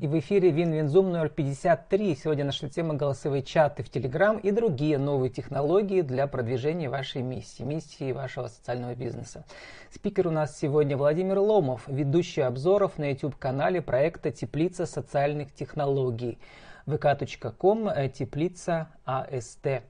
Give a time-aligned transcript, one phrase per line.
[0.00, 2.14] И в эфире Win-Win Zoom номер 53.
[2.14, 7.64] Сегодня наша тема голосовые чаты в Телеграм и другие новые технологии для продвижения вашей миссии,
[7.64, 9.44] миссии вашего социального бизнеса.
[9.90, 16.38] Спикер у нас сегодня Владимир Ломов, ведущий обзоров на YouTube-канале проекта «Теплица социальных технологий»
[16.86, 19.82] vk.com, э, теплица АСТ.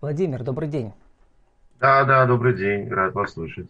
[0.00, 0.94] Владимир, добрый день.
[1.78, 3.68] Да, да, добрый день, рад вас слышать.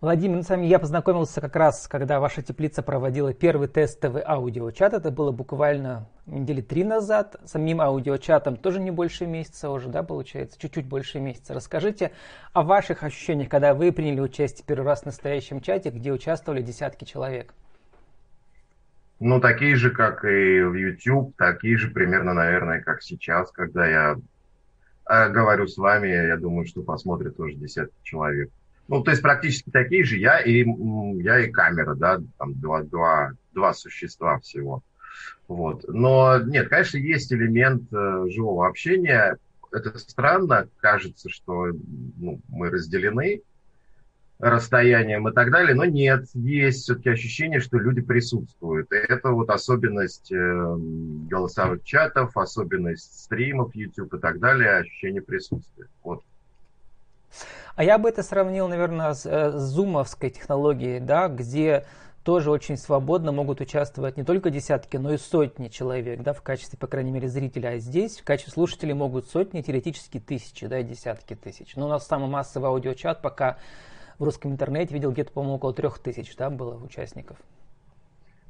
[0.00, 4.94] Владимир, ну, с вами я познакомился как раз, когда ваша теплица проводила первый тестовый аудиочат.
[4.94, 7.34] Это было буквально недели три назад.
[7.44, 10.56] Самим аудиочатом тоже не больше месяца уже, да, получается?
[10.56, 11.52] Чуть-чуть больше месяца.
[11.52, 12.12] Расскажите
[12.52, 17.04] о ваших ощущениях, когда вы приняли участие первый раз в настоящем чате, где участвовали десятки
[17.04, 17.52] человек.
[19.18, 24.16] Ну, такие же, как и в YouTube, такие же примерно, наверное, как сейчас, когда я
[25.10, 28.52] э, говорю с вами, я думаю, что посмотрят тоже десятки человек.
[28.88, 30.64] Ну, то есть практически такие же я и,
[31.22, 34.82] я и камера, да, там два, два, два существа всего.
[35.46, 35.84] Вот.
[35.88, 39.36] Но нет, конечно, есть элемент э, живого общения.
[39.70, 41.68] Это странно, кажется, что
[42.16, 43.42] ну, мы разделены
[44.38, 48.90] расстоянием и так далее, но нет, есть все-таки ощущение, что люди присутствуют.
[48.92, 50.76] И это вот особенность э,
[51.28, 55.88] голосовых чатов, особенность стримов YouTube и так далее, ощущение присутствия.
[56.04, 56.22] Вот.
[57.78, 61.86] А я бы это сравнил, наверное, с, э, с зумовской технологией, да, где
[62.24, 66.76] тоже очень свободно могут участвовать не только десятки, но и сотни человек, да, в качестве,
[66.76, 67.68] по крайней мере, зрителя.
[67.68, 71.76] А здесь в качестве слушателей могут сотни, теоретически тысячи, да, десятки тысяч.
[71.76, 73.58] Но у нас самый массовый аудиочат пока
[74.18, 77.36] в русском интернете видел где-то, по-моему, около трех тысяч, да, было участников.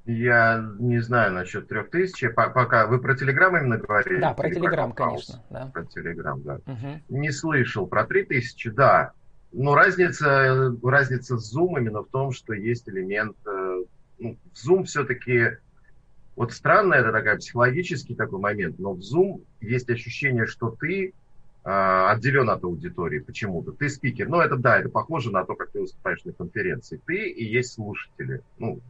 [0.06, 2.24] Я не знаю насчет трех тысяч.
[2.34, 4.22] Пока вы про Телеграм именно говорили?
[4.22, 5.44] Да, про Телеграм, конечно.
[5.50, 5.70] Да.
[5.74, 6.54] Про Телеграм, да.
[6.66, 7.02] Угу.
[7.10, 9.12] Не слышал про три тысячи, да.
[9.52, 13.36] Но разница, разница с Zoom именно в том, что есть элемент...
[13.46, 13.82] Э,
[14.18, 15.58] ну, в Zoom все-таки...
[16.36, 21.10] Вот странно, это такой психологический такой момент, но в Zoom есть ощущение, что ты э,
[21.64, 23.72] отделен от аудитории почему-то.
[23.72, 24.28] Ты спикер.
[24.28, 27.00] Ну, это да, это похоже на то, как ты выступаешь на конференции.
[27.06, 28.42] Ты и есть слушатели.
[28.58, 28.80] Ну,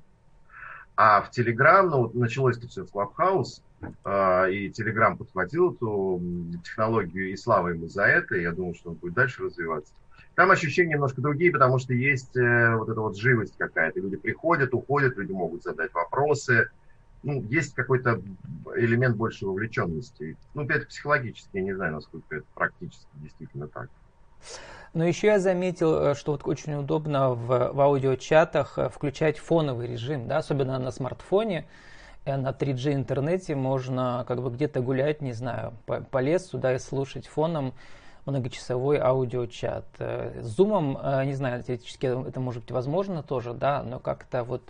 [1.00, 6.20] а в Telegram, ну, началось это все с Clubhouse, э, и Telegram подхватил эту
[6.64, 9.94] технологию, и слава ему за это, и я думаю, что он будет дальше развиваться.
[10.38, 13.98] Там ощущения немножко другие, потому что есть э, вот эта вот живость какая-то.
[13.98, 16.70] Люди приходят, уходят, люди могут задать вопросы.
[17.24, 18.22] Ну, есть какой-то
[18.76, 20.36] элемент большей вовлеченности.
[20.54, 23.88] Ну, это психологически, я не знаю, насколько это практически действительно так.
[24.94, 29.88] Но еще я заметил, э, что вот очень удобно в, в аудиочатах э, включать фоновый
[29.88, 31.66] режим, да, особенно на смартфоне,
[32.26, 36.78] на 3G интернете можно как бы где-то гулять, не знаю, по, по лесу, да, и
[36.78, 37.74] слушать фоном
[38.30, 39.86] многочасовой аудиочат.
[39.98, 44.62] С зумом, не знаю, теоретически это может быть возможно тоже, да, но как-то вот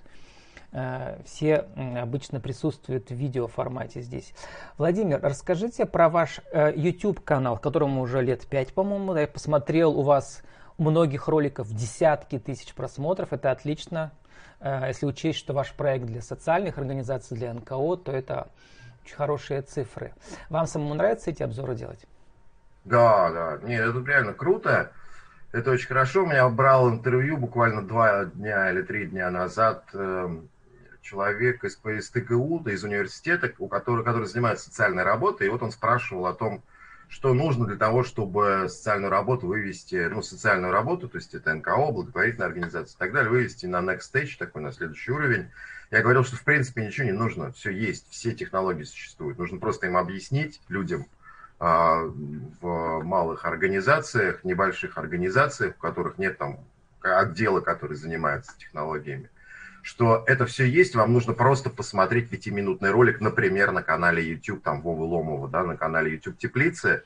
[0.71, 1.67] Э, все
[1.97, 4.35] обычно присутствуют в видеоформате здесь.
[4.77, 9.17] Владимир, расскажите про ваш э, YouTube канал, которому уже лет 5, по-моему.
[9.17, 10.43] Я посмотрел у вас
[10.77, 13.33] многих роликов десятки тысяч просмотров.
[13.33, 14.13] Это отлично.
[14.61, 18.49] Э, если учесть, что ваш проект для социальных организаций, для НКО, то это
[19.03, 20.13] очень хорошие цифры.
[20.51, 22.05] Вам самому нравится эти обзоры делать?
[22.89, 23.59] Да, да.
[23.67, 24.93] Нет, это реально круто.
[25.53, 26.23] Это очень хорошо.
[26.25, 30.49] У меня брал интервью буквально два дня или три дня назад эм,
[31.03, 35.63] человек из, из ТГУ, да, из университета, у которого, который занимается социальной работой, и вот
[35.63, 36.63] он спрашивал о том,
[37.09, 41.93] что нужно для того, чтобы социальную работу вывести, ну, социальную работу, то есть это НКО,
[41.93, 45.51] благотворительная организация и так далее, вывести на next stage, такой на следующий уровень.
[45.91, 49.39] Я говорил, что в принципе ничего не нужно, все есть, все технологии существуют.
[49.39, 51.07] Нужно просто им объяснить людям
[51.59, 56.61] в малых организациях, небольших организациях, в которых нет там
[57.01, 59.31] отдела, который занимается технологиями,
[59.83, 64.83] что это все есть, вам нужно просто посмотреть пятиминутный ролик, например, на канале YouTube, там,
[64.83, 67.03] Вовы Ломова, да, на канале YouTube Теплицы,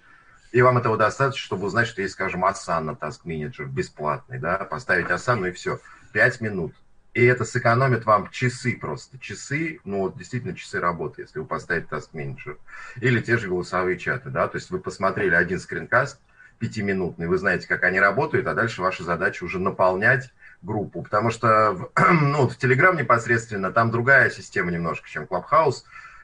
[0.53, 5.07] и вам этого достаточно, чтобы узнать, что есть, скажем, Asana Task Manager бесплатный, да, поставить
[5.07, 5.81] Asana и все,
[6.13, 6.75] пять минут.
[7.15, 11.87] И это сэкономит вам часы просто, часы, ну вот действительно часы работы, если вы поставите
[11.91, 12.57] Task Manager.
[13.01, 16.19] Или те же голосовые чаты, да, то есть вы посмотрели один скринкаст
[16.59, 20.31] пятиминутный, вы знаете, как они работают, а дальше ваша задача уже наполнять
[20.63, 25.83] группу, потому что ну, в Telegram непосредственно там другая система немножко, чем Clubhouse.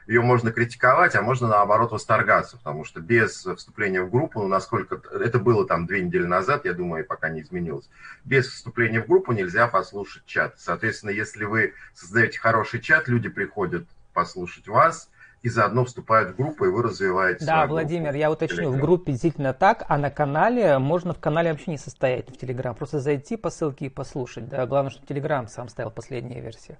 [0.09, 4.99] Ее можно критиковать, а можно наоборот восторгаться, потому что без вступления в группу, ну, насколько
[5.13, 7.87] это было там две недели назад, я думаю, пока не изменилось,
[8.25, 10.55] без вступления в группу нельзя послушать чат.
[10.57, 15.11] Соответственно, если вы создаете хороший чат, люди приходят послушать вас,
[15.41, 18.17] и заодно вступают в группу, и вы развиваете Да, Владимир, группу.
[18.17, 22.29] я уточню, в группе действительно так, а на канале можно в канале вообще не состоять
[22.29, 24.49] в Телеграм, просто зайти по ссылке и послушать.
[24.49, 26.77] Да, главное, что Телеграм сам ставил последняя версия.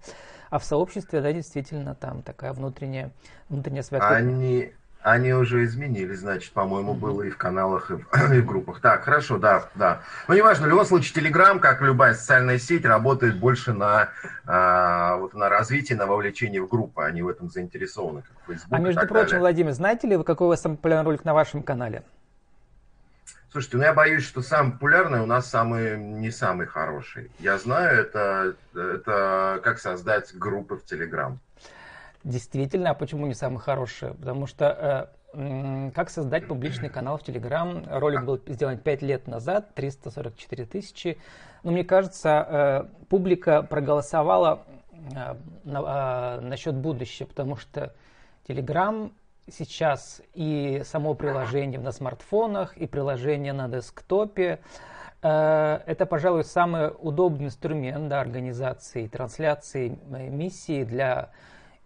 [0.49, 3.11] А в сообществе, да, действительно, там такая внутренняя,
[3.47, 4.09] внутренняя связка.
[4.09, 8.81] Они, они уже изменили, значит, по-моему, было и в каналах, и в, и в группах.
[8.81, 10.01] Так, хорошо, да, да.
[10.27, 14.09] Но неважно, в любом случае, Telegram, как любая социальная сеть, работает больше на,
[14.45, 17.03] а, вот, на развитии, на вовлечении в группы.
[17.03, 19.39] Они в этом заинтересованы, как Facebook А между прочим, далее.
[19.39, 22.03] Владимир, знаете ли вы, какой у вас самый популярный ролик на вашем канале?
[23.51, 27.31] Слушайте, ну я боюсь, что самый популярный у нас самый не самый хороший.
[27.39, 31.35] Я знаю, это, это как создать группы в Telegram.
[32.23, 34.13] Действительно, а почему не самый хороший?
[34.13, 37.87] Потому что э, как создать публичный канал в Telegram?
[37.97, 41.17] Ролик был сделан 5 лет назад, 344 тысячи.
[41.63, 47.93] Но мне кажется, э, публика проголосовала э, на, э, насчет будущего, потому что
[48.47, 49.11] Telegram
[49.51, 54.59] сейчас и само приложение на смартфонах, и приложение на десктопе,
[55.21, 61.29] э, это, пожалуй, самый удобный инструмент да, организации трансляции э, миссии для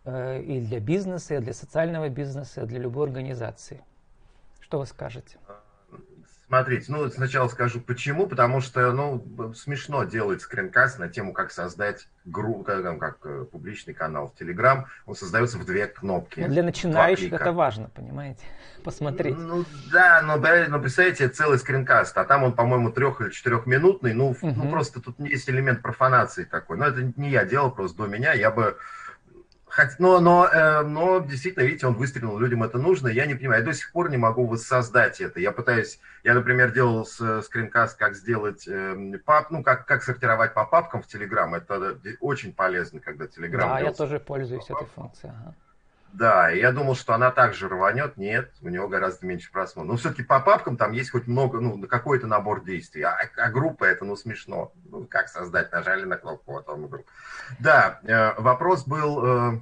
[0.05, 3.81] и для бизнеса, и для социального бизнеса, и для любой организации.
[4.59, 5.37] Что вы скажете?
[6.53, 12.07] Смотрите, ну сначала скажу почему, потому что ну смешно делать скринкаст на тему, как создать
[12.25, 14.85] группу, как, как э, публичный канал в Телеграм.
[15.07, 16.41] Он создается в две кнопки.
[16.41, 18.45] Но для начинающих это важно, понимаете?
[18.83, 19.35] Посмотреть.
[19.35, 24.13] Ну да, но, но представляете, целый скринкаст, а там он, по-моему, трех или четырехминутный.
[24.13, 24.53] Ну, угу.
[24.55, 26.77] ну просто тут есть элемент профанации такой.
[26.77, 28.33] Но это не я делал, просто до меня.
[28.33, 28.77] Я бы
[29.99, 33.07] но, но, э, но действительно, видите, он выстрелил, людям это нужно.
[33.07, 35.39] Я не понимаю, я до сих пор не могу воссоздать это.
[35.39, 40.53] Я пытаюсь, я, например, делал с, скринкаст, как сделать э, пап, ну, как, как сортировать
[40.53, 41.55] по папкам в Телеграм.
[41.55, 43.69] Это очень полезно, когда Телеграм.
[43.69, 45.33] Да, я тоже пользуюсь этой функцией.
[45.33, 45.55] Ага.
[46.13, 48.17] Да, я думал, что она также рванет.
[48.17, 49.91] Нет, у него гораздо меньше просмотров.
[49.91, 53.01] Но все-таки по папкам там есть хоть много, ну, какой-то набор действий.
[53.01, 54.71] А, а группа это, ну, смешно.
[54.85, 55.71] Ну, как создать?
[55.71, 57.09] Нажали на кнопку, вот он группа.
[57.59, 59.25] Да, э, вопрос был...
[59.25, 59.59] Э...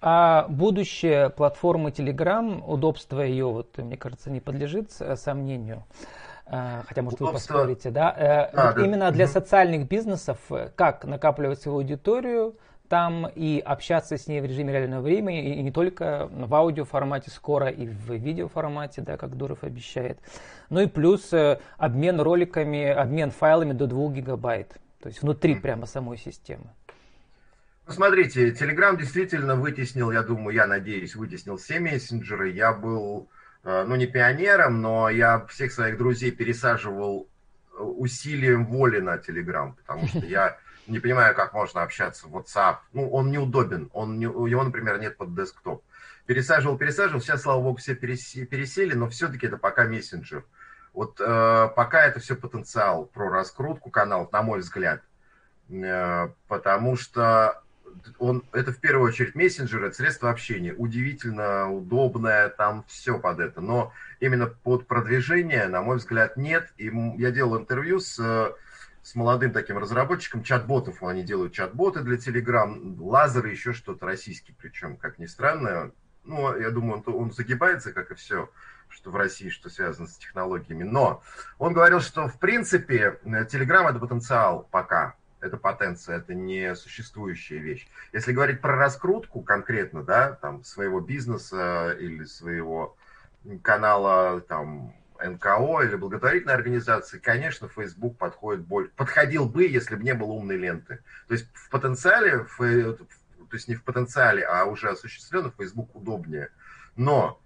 [0.00, 5.84] А будущее платформы Telegram, удобство ее, вот, мне кажется, не подлежит сомнению.
[6.46, 7.54] Э, хотя, может, Удобство.
[7.54, 8.10] вы поспорите, да?
[8.10, 8.84] А, вот да.
[8.84, 10.38] Именно для социальных бизнесов,
[10.76, 12.54] как накапливать свою аудиторию,
[12.88, 17.30] там и общаться с ней в режиме реального времени, и не только в аудио формате
[17.30, 20.18] скоро, и в видео формате, да, как Дуров обещает.
[20.70, 25.86] Ну и плюс э, обмен роликами, обмен файлами до 2 гигабайт, то есть внутри прямо
[25.86, 26.66] самой системы.
[27.86, 32.50] Ну, смотрите, Telegram действительно вытеснил, я думаю, я надеюсь, вытеснил все мессенджеры.
[32.50, 33.28] Я был,
[33.62, 37.28] э, ну, не пионером, но я всех своих друзей пересаживал
[37.78, 42.76] э, усилием воли на Telegram, потому что я не понимаю, как можно общаться в WhatsApp.
[42.92, 43.90] Ну, он неудобен.
[43.92, 45.82] Он не, у него, например, нет под десктоп.
[46.26, 47.20] Пересаживал, пересаживал.
[47.20, 50.44] Сейчас, слава богу, все пересели, но все-таки это пока мессенджер.
[50.92, 55.02] Вот э, пока это все потенциал про раскрутку каналов, на мой взгляд.
[55.70, 57.62] Э, потому что
[58.18, 60.72] он, это в первую очередь мессенджер, это средство общения.
[60.72, 63.60] Удивительно, удобное, там все под это.
[63.60, 66.72] Но именно под продвижение, на мой взгляд, нет.
[66.76, 68.54] И я делал интервью с
[69.06, 71.00] с молодым таким разработчиком чат-ботов.
[71.04, 75.92] Они делают чат-боты для Telegram, лазеры, еще что-то российский, причем, как ни странно.
[76.24, 78.50] Ну, я думаю, он, он загибается, как и все,
[78.88, 80.82] что в России, что связано с технологиями.
[80.82, 81.22] Но
[81.58, 85.14] он говорил, что, в принципе, Telegram– это потенциал пока.
[85.38, 87.88] Это потенция, это не существующая вещь.
[88.12, 92.96] Если говорить про раскрутку конкретно, да, там, своего бизнеса или своего
[93.62, 100.14] канала, там, НКО или благотворительной организации, конечно, Facebook подходит более, подходил бы, если бы не
[100.14, 101.00] было умной ленты.
[101.28, 106.50] То есть в потенциале, то есть не в потенциале, а уже осуществленно, Facebook удобнее.
[106.96, 107.40] Но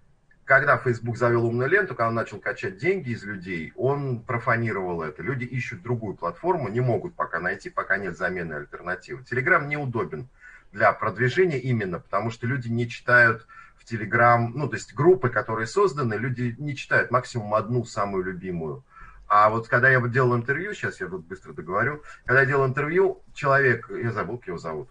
[0.45, 5.23] когда Facebook завел умную ленту, когда он начал качать деньги из людей, он профанировал это.
[5.23, 9.23] Люди ищут другую платформу, не могут пока найти, пока нет замены альтернативы.
[9.23, 10.29] Telegram неудобен
[10.73, 13.47] для продвижения именно, потому что люди не читают
[13.90, 18.85] Телеграм, ну, то есть группы, которые созданы, люди не читают максимум одну самую любимую.
[19.26, 23.23] А вот когда я делал интервью, сейчас я тут быстро договорю, когда я делал интервью,
[23.35, 24.88] человек, я забыл, как его зовут,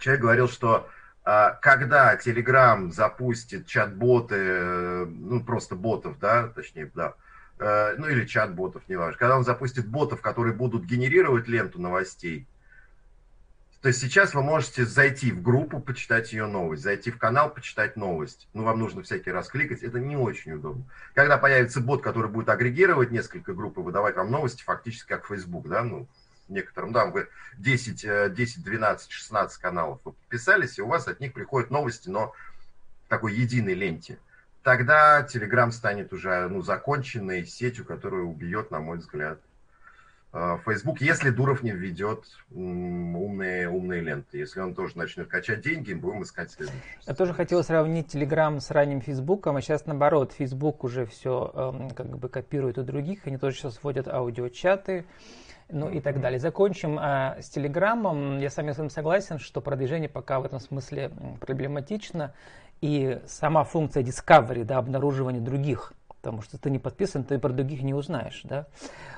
[0.00, 0.88] человек говорил, что
[1.24, 7.14] а, когда Telegram запустит чат-боты, ну, просто ботов, да, точнее, да,
[7.58, 12.46] э, ну, или чат-ботов, неважно, когда он запустит ботов, которые будут генерировать ленту новостей,
[13.84, 17.96] то есть сейчас вы можете зайти в группу, почитать ее новость, зайти в канал, почитать
[17.96, 18.48] новость.
[18.54, 20.84] Ну, вам нужно всякий раз кликать, это не очень удобно.
[21.12, 25.68] Когда появится бот, который будет агрегировать несколько групп и выдавать вам новости, фактически как Facebook,
[25.68, 26.06] да, ну,
[26.48, 31.34] некоторым, да, вы 10, 10, 12, 16 каналов вы подписались, и у вас от них
[31.34, 32.32] приходят новости, но
[33.08, 34.16] такой единой ленте,
[34.62, 39.40] тогда Telegram станет уже ну, законченной сетью, которая убьет, на мой взгляд,
[40.64, 44.38] Facebook, если Дуров не введет умные, умные ленты.
[44.38, 46.80] Если он тоже начнет качать деньги, будем искать следующий.
[47.06, 51.90] Я тоже хотел сравнить Telegram с ранним Фейсбуком, а сейчас наоборот, Facebook уже все эм,
[51.90, 55.04] как бы копирует у других, они тоже сейчас вводят аудиочаты,
[55.70, 56.40] ну и так далее.
[56.40, 58.38] Закончим а, с Телеграмом.
[58.38, 62.34] Я с вами согласен, что продвижение пока в этом смысле проблематично.
[62.80, 65.92] И сама функция Discovery, да, обнаруживание других,
[66.24, 68.66] потому что ты не подписан, ты про других не узнаешь, да,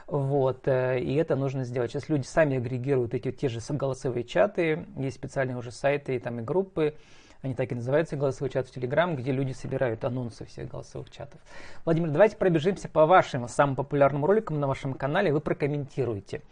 [0.08, 1.92] вот, э, и это нужно сделать.
[1.92, 6.40] Сейчас люди сами агрегируют эти те же голосовые чаты, есть специальные уже сайты и там
[6.40, 6.96] и группы,
[7.42, 11.40] они так и называются, голосовой чат в Телеграм, где люди собирают анонсы всех голосовых чатов.
[11.84, 16.42] Владимир, давайте пробежимся по вашим самым популярным роликам на вашем канале, вы прокомментируете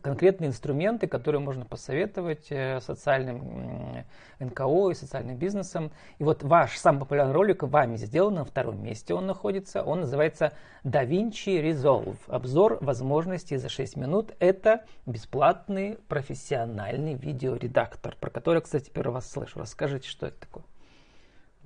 [0.00, 4.04] конкретные инструменты, которые можно посоветовать э, социальным
[4.40, 5.92] НКО и социальным бизнесам.
[6.18, 9.82] И вот ваш самый популярный ролик вами сделан, на втором месте он находится.
[9.82, 10.52] Он называется
[10.84, 12.16] DaVinci Resolve.
[12.28, 14.32] Обзор возможностей за 6 минут.
[14.38, 19.58] Это бесплатный профессиональный видеоредактор, про который, кстати, первый раз слышу.
[19.58, 20.64] Расскажите, что это такое.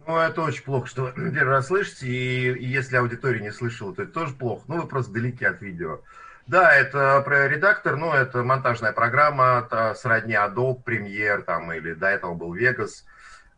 [0.06, 4.02] Ну, это очень плохо, что первый раз слышите, и, и если аудитория не слышала, то
[4.02, 4.62] это тоже плохо.
[4.68, 6.00] Ну, вы просто далеки от видео.
[6.46, 12.34] Да, это редактор, ну, это монтажная программа, это сродни Adobe Premiere, там, или до этого
[12.34, 13.02] был Vegas.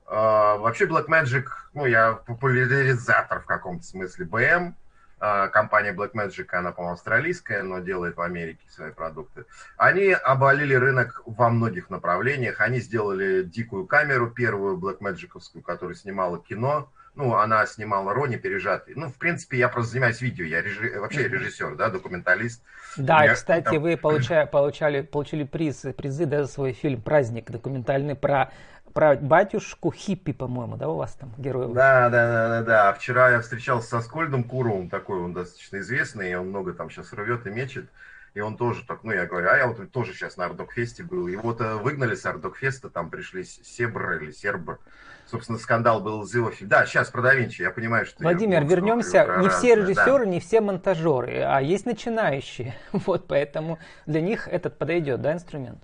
[0.07, 4.73] Uh, вообще Blackmagic, ну, я популяризатор в каком-то смысле BM.
[5.21, 9.45] Uh, компания Blackmagic, она, по-моему, австралийская, но делает в Америке свои продукты.
[9.77, 12.63] Они обвалили рынок во многих направлениях.
[12.63, 18.95] Они сделали дикую камеру, первую Blackmagicовскую, которая снимала кино, ну, она снимала Рони пережатый.
[18.95, 21.01] Ну, в принципе, я просто занимаюсь видео, я режи...
[21.01, 22.63] вообще режиссер, да, документалист.
[22.97, 23.81] Да, и, кстати, там...
[23.81, 28.53] вы получали, получали, получили приз, призы да, за свой фильм «Праздник» документальный про
[28.95, 31.67] про батюшку Хиппи, по-моему, да, у вас там герой?
[31.75, 32.93] Да, да, да, да, да.
[32.95, 37.47] Вчера я встречался с Аскольдом Куровым, такой он достаточно известный, он много там сейчас рвет
[37.47, 37.87] и мечет.
[38.35, 41.29] И он тоже так, ну, я говорю, а я вот тоже сейчас на Артдокфесте был.
[41.43, 44.79] Вот э, выгнали с Артдокфеста, там пришли Себр или Сербр.
[45.27, 46.71] Собственно, скандал был из его фильма.
[46.71, 48.23] Да, сейчас про DaVinci, я понимаю, что...
[48.23, 49.37] Владимир, я, вернемся.
[49.41, 50.31] Не все режиссеры, да.
[50.31, 52.75] не все монтажеры, а есть начинающие.
[52.93, 55.83] Вот, поэтому для них этот подойдет, да, инструмент?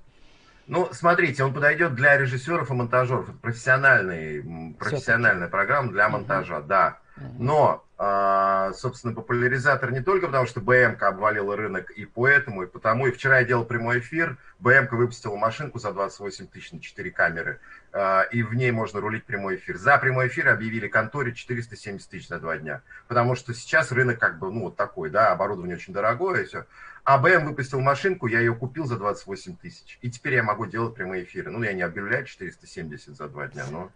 [0.67, 3.29] Ну, смотрите, он подойдет для режиссеров и монтажеров.
[3.29, 6.67] Это профессиональный, профессиональная программа для монтажа, угу.
[6.67, 6.99] да.
[7.17, 13.07] Но, а, собственно, популяризатор не только потому, что БМК обвалила рынок и поэтому, и потому.
[13.07, 17.61] И вчера я делал прямой эфир, БМК выпустила машинку за 28 тысяч на 4 камеры,
[17.93, 19.77] а, и в ней можно рулить прямой эфир.
[19.77, 22.83] За прямой эфир объявили конторе 470 тысяч на 2 дня.
[23.07, 26.67] Потому что сейчас рынок как бы, ну, вот такой, да, оборудование очень дорогое и все.
[27.05, 29.99] А БМ выпустил машинку, я ее купил за 28 тысяч.
[30.01, 31.51] И теперь я могу делать прямые эфиры.
[31.51, 33.93] Ну, я не объявляю 470 за 2 дня, но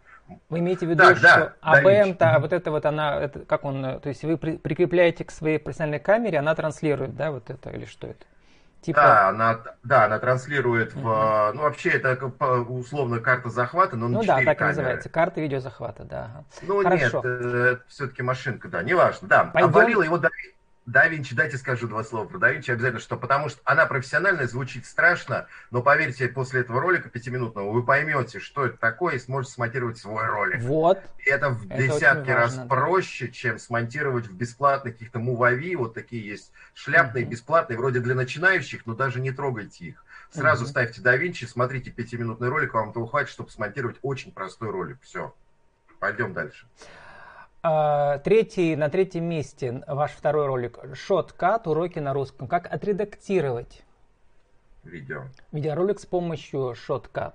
[0.48, 3.64] вы имеете в виду, так, что да, АБМ-то, а вот это вот она, это, как
[3.64, 7.70] он, то есть вы при, прикрепляете к своей профессиональной камере, она транслирует, да, вот это
[7.70, 8.24] или что это?
[8.80, 9.00] Типа...
[9.00, 12.14] Да, она, да, она транслирует в, ну вообще это
[12.68, 14.66] условно карта захвата, но на Ну да, так камеры.
[14.66, 16.44] называется, карта видеозахвата, да.
[16.62, 17.22] Ну Хорошо.
[17.22, 19.44] нет, это все-таки машинка, да, неважно, да.
[19.46, 19.68] Пойдем...
[19.68, 20.54] Обвалила его Давид,
[20.88, 24.46] да Винчи, дайте скажу два слова про Да Винчи обязательно, что потому что она профессиональная,
[24.46, 29.52] звучит страшно, но поверьте, после этого ролика пятиминутного вы поймете, что это такое, и сможете
[29.52, 30.62] смонтировать свой ролик.
[30.62, 30.98] Вот.
[31.18, 35.92] И это в это десятки раз важно, проще, чем смонтировать в бесплатных каких-то мувави, вот
[35.92, 37.32] такие есть шляпные, угу.
[37.32, 40.04] бесплатные, вроде для начинающих, но даже не трогайте их.
[40.30, 40.70] Сразу угу.
[40.70, 44.96] ставьте Да Винчи, смотрите пятиминутный ролик, вам этого хватит, чтобы смонтировать очень простой ролик.
[45.02, 45.34] Все.
[45.98, 46.66] Пойдем дальше.
[47.70, 51.66] А, третий, на третьем месте ваш второй ролик «Шоткат.
[51.66, 52.48] Уроки на русском».
[52.48, 53.82] Как отредактировать
[54.84, 55.24] видео.
[55.52, 57.34] видеоролик с помощью Shotcut.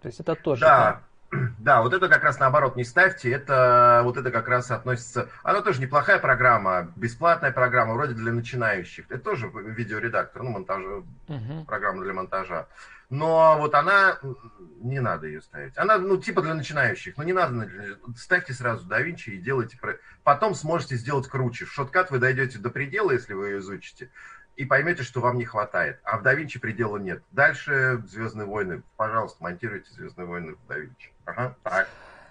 [0.00, 0.62] То есть это тоже...
[0.62, 1.02] Да,
[1.58, 5.60] да, вот это как раз наоборот не ставьте, это вот это как раз относится, она
[5.60, 10.82] тоже неплохая программа, бесплатная программа, вроде для начинающих, это тоже видеоредактор, ну, монтаж,
[11.28, 11.64] uh-huh.
[11.66, 12.66] программа для монтажа,
[13.10, 14.18] но вот она,
[14.80, 17.70] не надо ее ставить, она, ну, типа для начинающих, но не надо,
[18.16, 19.78] ставьте сразу DaVinci и делайте,
[20.24, 24.10] потом сможете сделать круче, в шоткат вы дойдете до предела, если вы ее изучите,
[24.60, 26.00] и поймете, что вам не хватает.
[26.04, 27.22] А в DaVinci предела нет.
[27.30, 28.82] Дальше Звездные войны.
[28.98, 31.08] Пожалуйста, монтируйте Звездные войны в DaVinci.
[31.24, 31.88] Ага, так.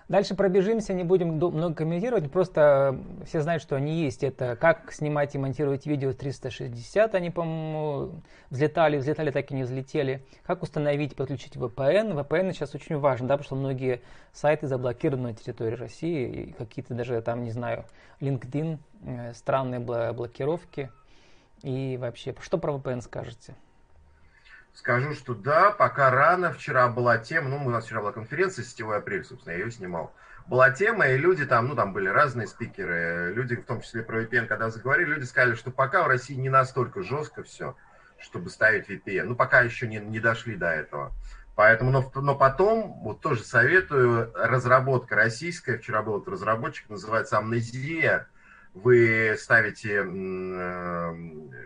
[0.09, 4.24] Дальше пробежимся, не будем много комментировать, просто все знают, что они есть.
[4.24, 8.21] Это как снимать и монтировать видео 360, они, по-моему,
[8.51, 10.24] взлетали, взлетали, так и не взлетели.
[10.45, 12.13] Как установить, подключить VPN.
[12.13, 14.01] VPN сейчас очень важно, да, потому что многие
[14.33, 17.86] сайты заблокированы на территории России, и какие-то даже там, не знаю,
[18.19, 20.91] LinkedIn, э, странные блокировки.
[21.63, 23.56] И вообще, что про VPN скажете?
[24.74, 26.54] Скажу, что да, пока рано.
[26.54, 30.13] Вчера была тема, ну, у нас вчера была конференция «Сетевой апрель», собственно, я ее снимал.
[30.48, 34.24] Была тема, и люди там, ну, там были разные спикеры, люди, в том числе про
[34.24, 37.75] VPN, когда заговорили, люди сказали, что пока в России не настолько жестко все,
[38.20, 39.24] чтобы ставить VPN.
[39.24, 41.12] Ну, пока еще не, не дошли до этого.
[41.56, 48.28] Поэтому, но, но потом, вот тоже советую, разработка российская, вчера был этот разработчик, называется «Амнезия»,
[48.73, 51.15] вы ставите э,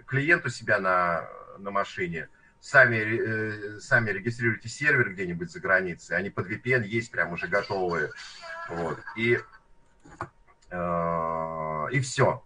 [0.08, 2.30] клиент у себя на, на машине,
[2.60, 8.12] сами, э, сами регистрируете сервер где-нибудь за границей, они под VPN есть прям уже готовые.
[8.70, 9.00] Вот.
[9.18, 9.40] И,
[10.70, 12.44] э, и все.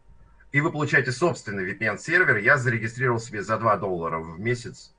[0.51, 2.37] И вы получаете собственный VPN-сервер.
[2.37, 4.93] Я зарегистрировал себе за 2 доллара в месяц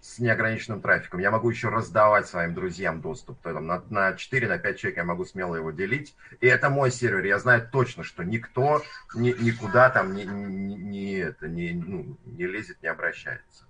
[0.00, 1.20] с неограниченным трафиком.
[1.20, 3.40] Я могу еще раздавать своим друзьям доступ.
[3.40, 6.14] Там, на, на 4, на 5 человек я могу смело его делить.
[6.40, 7.24] И это мой сервер.
[7.24, 8.82] Я знаю точно, что никто
[9.14, 13.64] ни, никуда там не, не, не, это, не, ну, не лезет, не обращается.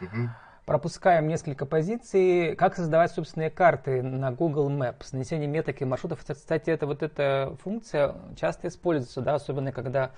[0.00, 0.30] Угу.
[0.64, 2.54] Пропускаем несколько позиций.
[2.54, 6.20] Как создавать собственные карты на Google Maps, нанесение меток и маршрутов.
[6.24, 10.12] Кстати, это вот эта функция часто используется, да, особенно когда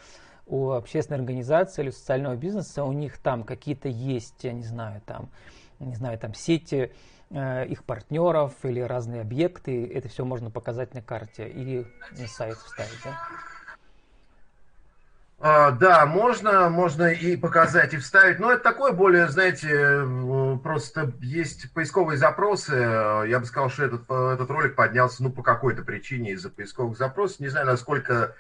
[0.46, 5.30] у общественной организации или социального бизнеса, у них там какие-то есть, я не знаю, там,
[5.80, 6.92] не знаю, там сети
[7.30, 11.86] э, их партнеров или разные объекты, это все можно показать на карте или
[12.18, 13.18] на сайт вставить, да?
[15.40, 18.38] А, да, можно, можно и показать, и вставить.
[18.38, 22.72] Но это такое более, знаете, э, просто есть поисковые запросы.
[22.72, 27.40] Я бы сказал, что этот, этот ролик поднялся, ну, по какой-то причине из-за поисковых запросов.
[27.40, 28.34] Не знаю, насколько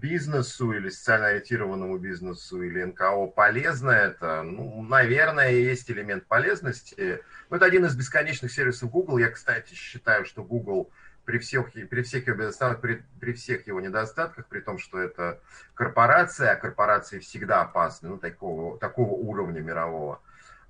[0.00, 4.42] бизнесу или социально ориентированному бизнесу или НКО полезно это?
[4.42, 7.22] Ну, наверное, есть элемент полезности.
[7.50, 9.18] Но это один из бесконечных сервисов Google.
[9.18, 10.90] Я, кстати, считаю, что Google
[11.26, 15.40] при всех, при всех его недостатках, при, при всех его недостатках, при том, что это
[15.74, 20.20] корпорация, а корпорации всегда опасны, ну, такого, такого уровня мирового, а,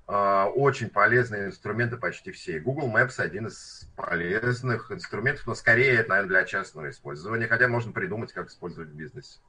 [0.07, 2.59] очень полезные инструменты почти все.
[2.59, 7.91] Google Maps один из полезных инструментов, но скорее это, наверное, для частного использования, хотя можно
[7.91, 9.39] придумать, как использовать в бизнесе.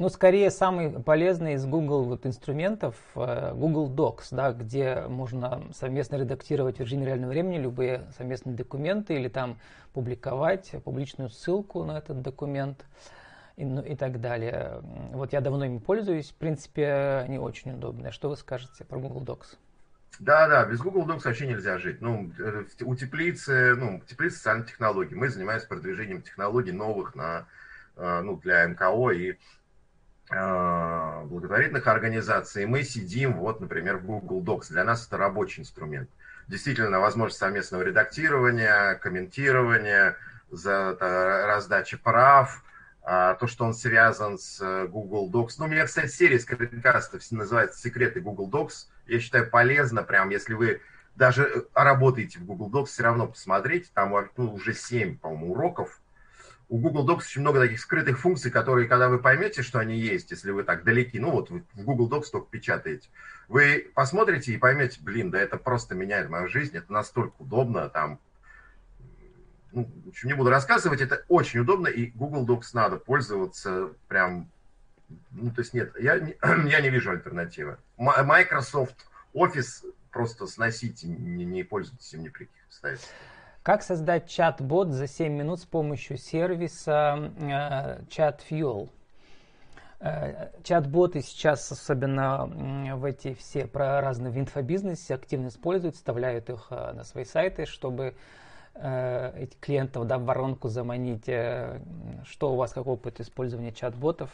[0.00, 6.16] Ну, скорее, самый полезный из Google вот инструментов э, Google Docs, да, где можно совместно
[6.16, 9.58] редактировать в режиме реального времени любые совместные документы или там
[9.92, 12.86] публиковать публичную ссылку на этот документ
[13.56, 14.80] и, ну, и так далее.
[15.12, 18.10] Вот я давно ими пользуюсь, в принципе, они очень удобные.
[18.10, 19.58] Что вы скажете про Google Docs?
[20.18, 22.00] Да, да, без Google Docs вообще нельзя жить.
[22.00, 25.14] Ну, э, у теплицы, ну, теплицы социальных технологий.
[25.14, 27.46] Мы занимаемся продвижением технологий новых на,
[27.96, 29.38] э, ну, для МКО и
[30.30, 32.66] э, благотворительных организаций.
[32.66, 34.70] Мы сидим, вот, например, в Google Docs.
[34.70, 36.10] Для нас это рабочий инструмент.
[36.48, 40.16] Действительно, возможность совместного редактирования, комментирования,
[40.50, 40.96] за
[41.46, 42.64] раздачи прав,
[43.02, 45.54] а, то, что он связан с Google Docs.
[45.58, 50.54] Ну, у меня, кстати, серия скринкастов называется «Секреты Google Docs» я считаю, полезно, прям, если
[50.54, 50.80] вы
[51.16, 56.00] даже э, работаете в Google Docs, все равно посмотреть, там ну, уже 7, по-моему, уроков.
[56.68, 60.30] У Google Docs очень много таких скрытых функций, которые, когда вы поймете, что они есть,
[60.30, 63.08] если вы так далеки, ну вот вы в Google Docs только печатаете,
[63.48, 68.20] вы посмотрите и поймете, блин, да это просто меняет мою жизнь, это настолько удобно, там,
[69.72, 74.48] ну, в общем, не буду рассказывать, это очень удобно, и Google Docs надо пользоваться прям
[75.30, 76.14] ну, то есть нет, я,
[76.66, 77.78] я не вижу альтернативы.
[77.96, 78.96] Microsoft
[79.34, 83.14] Office просто сносите, не, не пользуйтесь им ни при каких обстоятельствах.
[83.62, 88.88] Как создать чат-бот за 7 минут с помощью сервиса э, ChatFuel?
[90.00, 92.46] Э, чат-боты сейчас, особенно
[92.96, 97.66] в эти все про разные в инфобизнесе, активно используют, вставляют их э, на свои сайты,
[97.66, 98.14] чтобы
[98.76, 101.28] э, клиентов да, в воронку заманить.
[101.28, 101.82] Э,
[102.24, 104.30] что у вас как опыт использования чат-ботов?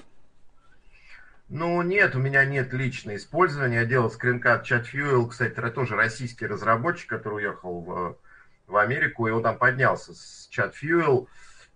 [1.48, 3.76] Ну, нет, у меня нет личного использования.
[3.76, 8.18] Я делал скринкат ChatFuel, кстати, тоже российский разработчик, который уехал в,
[8.66, 11.28] в Америку, и он там поднялся с ChatFuel.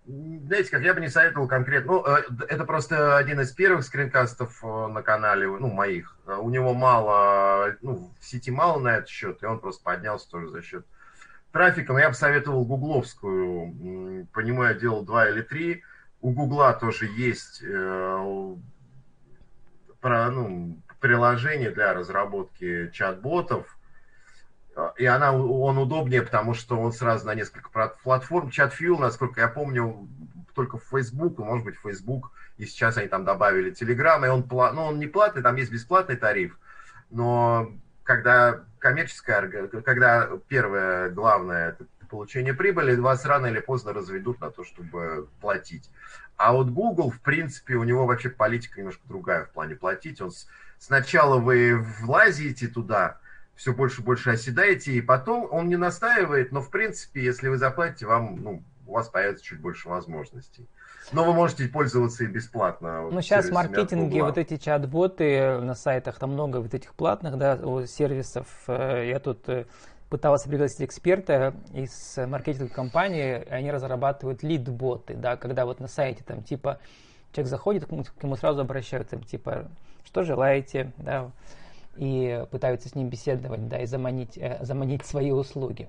[0.05, 1.93] Знаете, как я бы не советовал конкретно.
[1.93, 6.17] Ну, э, это просто один из первых скринкастов э, на канале, ну, моих.
[6.25, 10.49] У него мало, ну, в сети мало на этот счет, и он просто поднялся тоже
[10.49, 10.85] за счет
[11.53, 11.93] трафика.
[11.93, 14.27] Но я бы советовал гугловскую.
[14.33, 15.83] По нему я делал два или три.
[16.19, 18.55] У Гугла тоже есть э,
[20.01, 23.77] про, ну, приложение для разработки чат-ботов,
[24.97, 27.69] и она, он удобнее, потому что он сразу на несколько
[28.03, 28.49] платформ.
[28.49, 30.07] ChatFuel, насколько я помню,
[30.53, 34.83] только в Facebook, может быть, Facebook, и сейчас они там добавили Telegram, и он, ну,
[34.83, 36.57] он не платный, там есть бесплатный тариф,
[37.09, 37.71] но
[38.03, 41.77] когда коммерческая, когда первое, главное,
[42.11, 45.89] получение прибыли, вас рано или поздно разведут на то, чтобы платить.
[46.37, 50.21] А вот Google, в принципе, у него вообще политика немножко другая в плане платить.
[50.21, 50.31] Он
[50.77, 53.19] сначала вы влазите туда,
[53.55, 57.57] все больше и больше оседаете, и потом он не настаивает, но в принципе, если вы
[57.57, 60.67] заплатите, вам, ну, у вас появится чуть больше возможностей.
[61.11, 63.09] Но вы можете пользоваться и бесплатно.
[63.09, 67.57] Ну, сейчас в маркетинге вот эти чат-боты на сайтах, там много вот этих платных да,
[67.87, 68.47] сервисов.
[68.67, 69.47] Э, я тут
[70.11, 76.43] пытался пригласить эксперта из маркетинговой компании, они разрабатывают лид-боты, да, когда вот на сайте там
[76.43, 76.79] типа
[77.31, 79.71] человек заходит, к нему сразу обращаются, типа,
[80.03, 81.31] что желаете, да,
[81.95, 85.87] и пытаются с ним беседовать, да, и заманить, э, заманить свои услуги.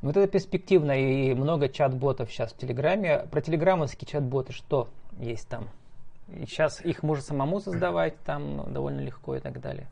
[0.00, 3.26] Вот это перспективно, и много чат-ботов сейчас в Телеграме.
[3.30, 4.88] Про телеграммовские чат-боты что
[5.20, 5.68] есть там?
[6.28, 9.86] И сейчас их можно самому создавать там довольно легко и так далее.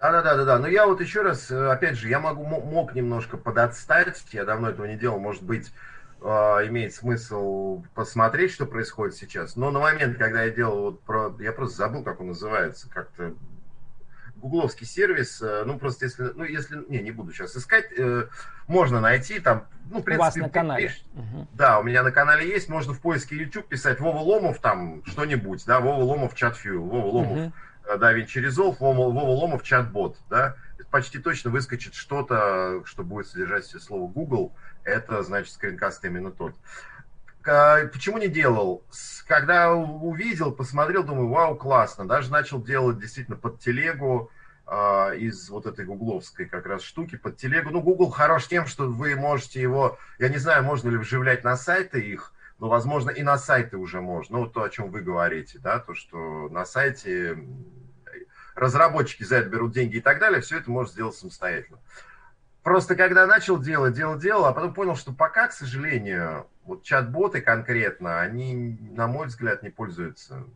[0.00, 0.58] Да, да, да, да, да.
[0.58, 4.70] Но я вот еще раз, э, опять же, я могу мог немножко подотстать, я давно
[4.70, 5.72] этого не делал, может быть,
[6.20, 9.56] э, имеет смысл посмотреть, что происходит сейчас.
[9.56, 13.34] Но на момент, когда я делал вот про, я просто забыл, как он называется, как-то
[14.44, 18.26] гугловский сервис, э, ну просто если, ну если, не, не буду сейчас искать, э,
[18.66, 20.88] можно найти там, ну, в принципе, у вас на канале.
[20.88, 21.48] Пишешь, угу.
[21.54, 25.64] Да, у меня на канале есть, можно в поиске YouTube писать Вова Ломов там что-нибудь,
[25.64, 27.52] да, Вова Ломов чат-фью, Вова Ломов угу.
[27.86, 30.56] Да, Винчи Резолв, Вова, Вова Ломов чат-бот, да,
[30.90, 36.54] почти точно выскочит что-то, что будет содержать слово Google, это значит скринкаст именно тот.
[37.42, 38.84] Почему не делал?
[39.26, 42.08] Когда увидел, посмотрел, думаю, вау, классно.
[42.08, 44.30] Даже начал делать действительно под телегу
[44.66, 47.70] а, из вот этой гугловской как раз штуки под телегу.
[47.70, 51.56] Ну, Google хорош тем, что вы можете его, я не знаю, можно ли вживлять на
[51.56, 52.32] сайты их,
[52.64, 54.38] но, возможно, и на сайты уже можно.
[54.38, 57.36] Ну, то, о чем вы говорите, да, то, что на сайте
[58.54, 61.78] разработчики за это берут деньги и так далее, все это можно сделать самостоятельно.
[62.62, 67.42] Просто когда начал делать, делал, делал, а потом понял, что пока, к сожалению, вот чат-боты
[67.42, 70.46] конкретно, они, на мой взгляд, не пользуются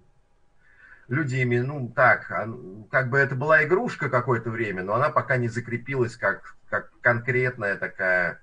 [1.09, 2.49] люди ими, ну так, а,
[2.91, 7.77] как бы это была игрушка какое-то время, но она пока не закрепилась как, как конкретная
[7.77, 8.41] такая,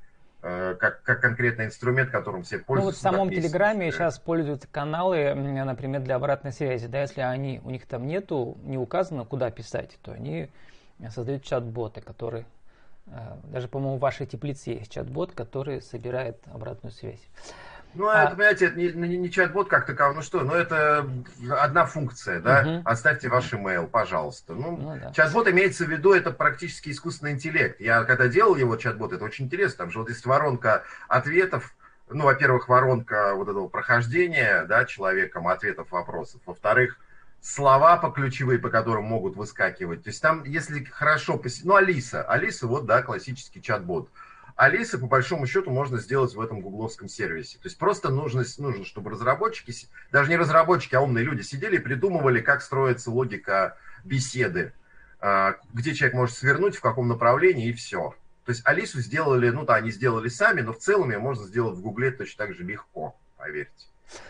[0.79, 3.03] как, как конкретный инструмент, которым все пользуются.
[3.09, 7.61] Ну вот в самом Телеграме сейчас пользуются каналы, например, для обратной связи, да, если они,
[7.63, 10.49] у них там нету, не указано, куда писать, то они
[11.09, 12.45] создают чат-боты, которые
[13.07, 17.21] Э, даже, по-моему, в вашей теплице есть чат-бот, который собирает обратную связь.
[17.95, 18.23] Ну, а...
[18.23, 21.09] это, понимаете, это не, не, не чат-бот как таковой, ну что, ну это
[21.49, 22.81] одна функция, да, угу.
[22.85, 24.53] оставьте ваш email, пожалуйста.
[24.53, 25.11] Ну, ну да.
[25.13, 27.79] чат-бот имеется в виду, это практически искусственный интеллект.
[27.79, 31.73] Я когда делал его чат-бот, это очень интересно, там же вот есть воронка ответов,
[32.09, 36.99] ну, во-первых, воронка вот этого прохождения, да, человеком ответов, вопросов, во-вторых,
[37.41, 40.03] слова по ключевые, по которым могут выскакивать.
[40.03, 41.41] То есть там, если хорошо...
[41.63, 42.23] Ну, Алиса.
[42.23, 44.09] Алиса, вот, да, классический чат-бот.
[44.55, 47.57] Алиса, по большому счету, можно сделать в этом гугловском сервисе.
[47.57, 49.73] То есть просто нужно, нужно, чтобы разработчики,
[50.11, 54.73] даже не разработчики, а умные люди сидели и придумывали, как строится логика беседы,
[55.19, 58.15] а, где человек может свернуть, в каком направлении, и все.
[58.45, 61.75] То есть Алису сделали, ну да, они сделали сами, но в целом ее можно сделать
[61.77, 63.87] в Гугле точно так же легко, поверьте.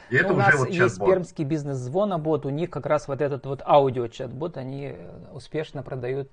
[0.10, 3.46] И это у нас вот есть пермский бизнес звонобот, у них как раз вот этот
[3.46, 6.30] вот аудио чат-бот, они э, успешно продают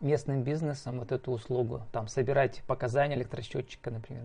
[0.00, 4.22] местным бизнесам вот эту услугу, там собирать показания электросчетчика, например.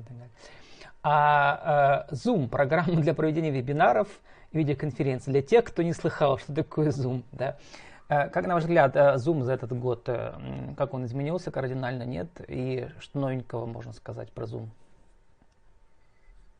[1.01, 4.07] А э, Zoom, программа для проведения вебинаров
[4.51, 7.57] и видеоконференций, для тех, кто не слыхал, что такое Zoom, да.
[8.09, 10.09] Э, как, на ваш взгляд, Zoom за этот год,
[10.77, 12.29] как он изменился кардинально, нет?
[12.47, 14.69] И что новенького можно сказать про Zoom?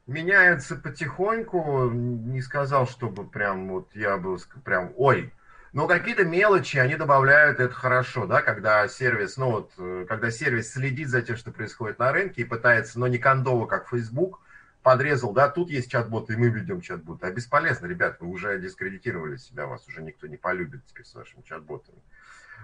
[0.08, 5.32] меняется потихоньку, не сказал, чтобы прям вот я был прям, ой,
[5.74, 10.72] но какие-то мелочи они добавляют, это хорошо, да, когда сервис, ну вот, э, когда сервис
[10.72, 14.40] следит за тем, что происходит на рынке и пытается, но не кондово, как Facebook,
[14.84, 17.24] подрезал, да, тут есть чат-бот, и мы ведем чат-бот.
[17.24, 21.42] А бесполезно, ребят, вы уже дискредитировали себя, вас уже никто не полюбит теперь с вашими
[21.42, 21.98] чат-ботами.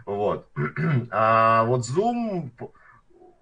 [0.05, 0.47] Вот.
[1.11, 2.51] А вот Zoom,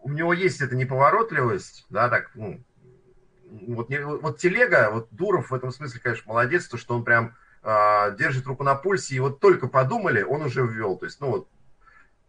[0.02, 2.64] у него есть эта неповоротливость, да, так, ну,
[3.68, 3.90] вот,
[4.22, 7.36] вот телега, вот Дуров в этом смысле, конечно, молодец, то, что он прям
[8.18, 10.98] держит руку на пульсе, и вот только подумали, он уже ввел.
[10.98, 11.48] То есть, ну вот,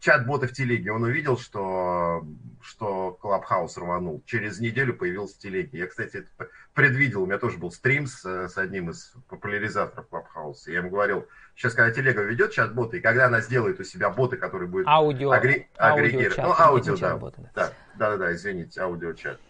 [0.00, 2.24] чат-боты в телеге, он увидел, что,
[2.62, 4.22] что Клабхаус рванул.
[4.26, 5.78] Через неделю появился в телеге.
[5.78, 10.70] Я, кстати, это предвидел, у меня тоже был стрим с, с одним из популяризаторов Клабхауса.
[10.70, 14.36] Я ему говорил, сейчас, когда телега введет чат-боты, и когда она сделает у себя боты,
[14.36, 16.38] которые будут агри, агрегировать.
[16.38, 17.16] Ну, аудио, да.
[17.16, 17.32] да.
[17.54, 19.40] Да, да, да, извините, аудио-чат.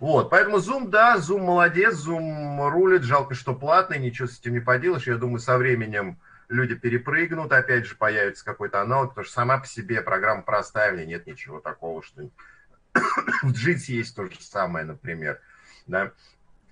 [0.00, 4.60] Вот, поэтому Zoom, да, Zoom молодец, Zoom рулит, жалко, что платный, ничего с этим не
[4.60, 5.06] поделаешь.
[5.06, 9.66] Я думаю, со временем люди перепрыгнут, опять же появится какой-то аналог, потому что сама по
[9.66, 12.22] себе программа простая, нет ничего такого, что
[13.42, 15.40] в Jitsi есть то же самое, например,
[15.86, 16.12] да,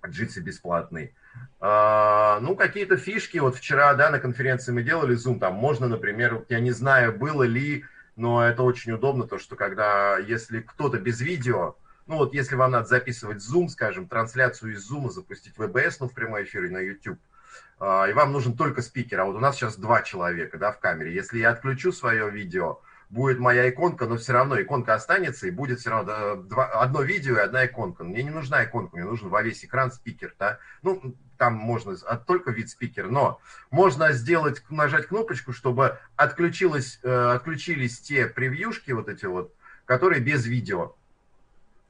[0.02, 1.14] Jitsi бесплатный.
[1.60, 6.44] А, ну, какие-то фишки, вот вчера, да, на конференции мы делали Zoom, там можно, например,
[6.48, 7.84] я не знаю, было ли
[8.16, 12.72] но это очень удобно, то, что когда, если кто-то без видео, ну вот если вам
[12.72, 17.18] надо записывать Zoom, скажем, трансляцию из Zoom, запустить VBS, ну в прямой эфире на YouTube,
[17.78, 20.78] а, и вам нужен только спикер, а вот у нас сейчас два человека, да, в
[20.78, 21.14] камере.
[21.14, 25.80] Если я отключу свое видео, будет моя иконка, но все равно иконка останется, и будет
[25.80, 28.04] все равно два, одно видео и одна иконка.
[28.04, 30.58] Мне не нужна иконка, мне нужен во весь экран спикер, да.
[30.82, 33.40] Ну, там можно а только вид спикер, но
[33.70, 40.46] можно сделать, нажать кнопочку, чтобы отключилось, э, отключились те превьюшки вот эти вот, которые без
[40.46, 40.94] видео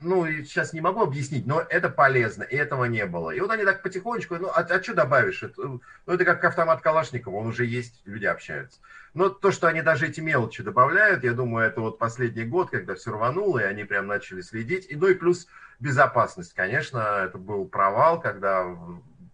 [0.00, 3.30] ну, сейчас не могу объяснить, но это полезно, и этого не было.
[3.30, 5.42] И вот они так потихонечку, ну, а, а что добавишь?
[5.42, 8.78] Это, ну, это как автомат Калашникова, он уже есть, люди общаются.
[9.14, 12.94] Но то, что они даже эти мелочи добавляют, я думаю, это вот последний год, когда
[12.94, 14.87] все рвануло, и они прям начали следить.
[14.90, 15.46] И, ну и плюс
[15.80, 18.76] безопасность, конечно, это был провал, когда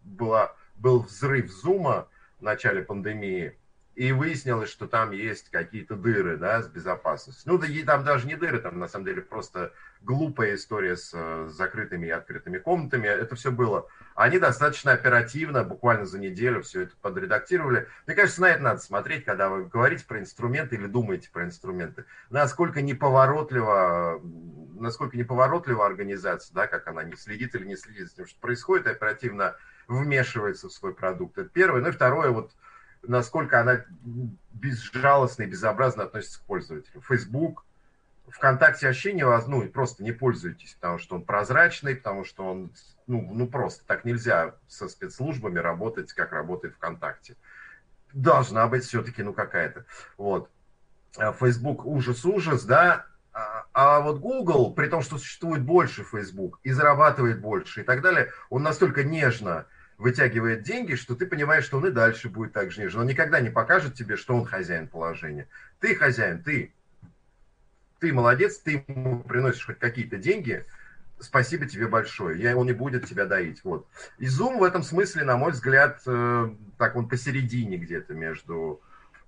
[0.05, 2.07] была, был взрыв Зума
[2.39, 3.59] в начале пандемии,
[3.95, 7.53] и выяснилось, что там есть какие-то дыры, да, с безопасностью.
[7.53, 9.73] Ну, да и там даже не дыры, там на самом деле просто
[10.05, 13.07] глупая история с, с закрытыми и открытыми комнатами.
[13.07, 13.89] Это все было.
[14.15, 17.89] Они достаточно оперативно, буквально за неделю все это подредактировали.
[18.07, 22.05] Мне кажется, на это надо смотреть, когда вы говорите про инструменты или думаете про инструменты.
[22.31, 24.21] Насколько неповоротливо,
[24.79, 28.87] насколько неповоротлива организация, да, как она не следит или не следит за тем, что происходит,
[28.87, 29.57] оперативно
[29.89, 31.39] вмешивается в свой продукт.
[31.39, 31.81] Это первое.
[31.81, 32.53] Ну и второе, вот
[33.03, 33.85] насколько она
[34.53, 37.01] безжалостно и безобразно относится к пользователю.
[37.01, 37.65] Facebook,
[38.29, 42.73] ВКонтакте вообще не вас, ну, просто не пользуйтесь, потому что он прозрачный, потому что он,
[43.07, 47.37] ну, ну, просто так нельзя со спецслужбами работать, как работает ВКонтакте.
[48.13, 49.85] Должна быть все-таки, ну, какая-то.
[50.17, 50.51] Вот.
[51.17, 56.73] А Facebook ужас-ужас, да, а, а вот Google, при том, что существует больше Facebook и
[56.73, 59.67] зарабатывает больше и так далее, он настолько нежно
[59.99, 63.03] вытягивает деньги, что ты понимаешь, что он и дальше будет так же нежно.
[63.03, 65.49] Он никогда не покажет тебе, что он хозяин положения.
[65.81, 66.75] Ты хозяин, ты.
[68.03, 70.67] Ты молодец, ты ему приносишь хоть какие-то деньги,
[71.21, 72.37] спасибо тебе большое.
[72.43, 73.63] Я, он не будет тебя доить.
[73.63, 73.87] Вот.
[74.19, 78.81] И Zoom в этом смысле, на мой взгляд, э, так он посередине где-то между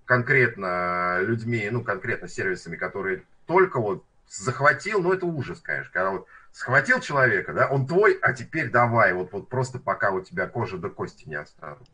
[0.06, 6.26] конкретно людьми, ну, конкретно сервисами, которые только вот захватил, ну, это ужас, конечно, когда вот
[6.50, 10.78] схватил человека, да, он твой, а теперь давай, вот, вот просто пока у тебя кожа
[10.78, 11.86] до кости не осталась.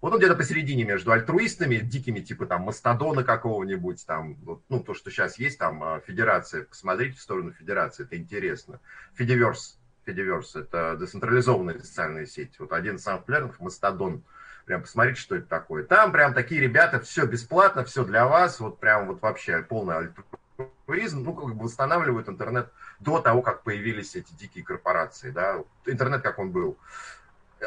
[0.00, 4.36] Вот он где-то посередине между альтруистами, дикими, типа там мастодона какого-нибудь, там,
[4.68, 8.80] ну, то, что сейчас есть, там, а, федерация, посмотрите в сторону федерации, это интересно.
[9.14, 12.58] Федиверс, Федиверс, это децентрализованная социальная сеть.
[12.58, 14.22] Вот один из самых популярных, Мастодон.
[14.64, 15.84] Прям посмотрите, что это такое.
[15.84, 21.22] Там прям такие ребята, все бесплатно, все для вас, вот прям вот вообще полный альтруизм,
[21.22, 26.38] ну, как бы восстанавливают интернет до того, как появились эти дикие корпорации, да, интернет как
[26.38, 26.78] он был.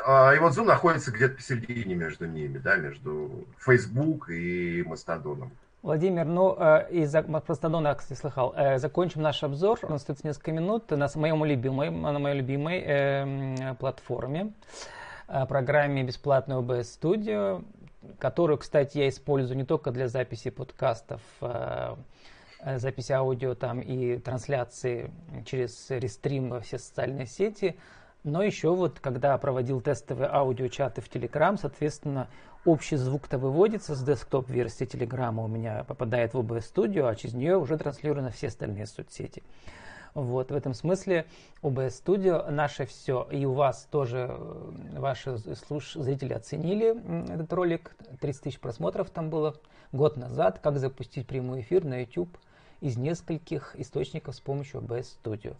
[0.05, 5.51] А, и вот Zoom находится где-то посередине между ними, да, между Facebook и Мастодоном.
[5.81, 8.53] Владимир, ну, э, из Мастодона, кстати, слыхал.
[8.55, 9.79] Э, закончим наш обзор.
[9.83, 14.51] У нас остается несколько минут на моем любимой, на моей любимой э, платформе,
[15.27, 17.63] программе бесплатной OBS Studio,
[18.19, 21.95] которую, кстати, я использую не только для записи подкастов, э,
[22.62, 25.12] Э, запись аудио там и трансляции
[25.45, 27.77] через рестрим во все социальные сети.
[28.23, 32.27] Но еще вот, когда проводил тестовые аудиочаты в Telegram, соответственно,
[32.65, 37.58] общий звук-то выводится с десктоп-версии Telegram, у меня попадает в OBS Studio, а через нее
[37.58, 39.41] уже транслировано все остальные соцсети.
[40.13, 41.27] Вот, в этом смысле
[41.62, 43.27] OBS Studio наше все.
[43.32, 45.93] И у вас тоже, э, ваши слуш...
[45.93, 47.95] зрители оценили этот ролик.
[48.19, 49.55] 30 тысяч просмотров там было
[49.91, 50.60] год назад.
[50.60, 52.38] Как запустить прямой эфир на YouTube–
[52.82, 55.55] из нескольких источников с помощью OBS Studio.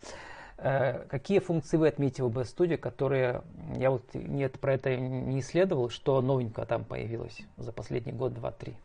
[0.62, 3.44] Э, какие функции вы отметили в OBS Studio, которые
[3.78, 8.52] я вот нет, про это не исследовал, что новенького там появилось за последний год, два,
[8.52, 8.76] три?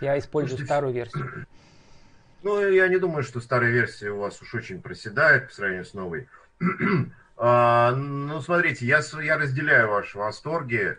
[0.00, 1.46] Я использую старую версию.
[2.44, 5.92] Ну, я не думаю, что старая версия у вас уж очень проседает по сравнению с
[5.92, 6.28] новой.
[7.36, 10.96] а, ну, смотрите, я, я разделяю ваши восторги.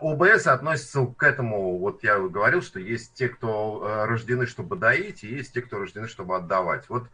[0.00, 5.22] ОБС относится к этому, вот я говорил, что есть те, кто э, рождены, чтобы доить,
[5.22, 6.88] и есть те, кто рождены, чтобы отдавать.
[6.88, 7.04] Вот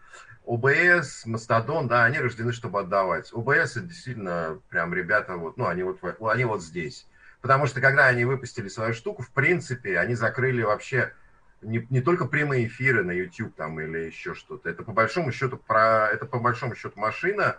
[0.48, 3.30] ОБС, Мастодон, да, они рождены, чтобы отдавать.
[3.32, 7.06] ОБС это действительно прям ребята, вот, ну, они вот, они вот здесь.
[7.42, 11.12] Потому что когда они выпустили свою штуку, в принципе, они закрыли вообще
[11.60, 14.70] не, не только прямые эфиры на YouTube там или еще что-то.
[14.70, 17.56] Это по большому счету про, это по большому счету машина,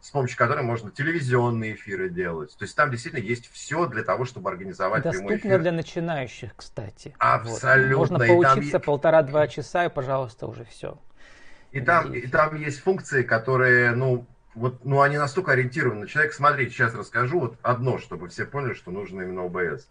[0.00, 2.56] с помощью которой можно телевизионные эфиры делать.
[2.56, 5.60] То есть там действительно есть все для того, чтобы организовать Доступно прямой эфир.
[5.60, 7.14] для начинающих, кстати.
[7.18, 7.96] Абсолютно.
[7.96, 8.10] Вот.
[8.10, 8.82] Можно поучиться там...
[8.82, 10.98] полтора-два часа, и, пожалуйста, уже все.
[11.70, 16.06] И там, и там есть функции, которые, ну, вот, ну, они настолько ориентированы.
[16.06, 19.86] Человек, смотрите, сейчас расскажу вот одно, чтобы все поняли, что нужно именно ОБС.